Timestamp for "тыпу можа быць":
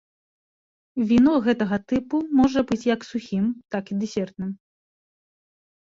1.93-2.79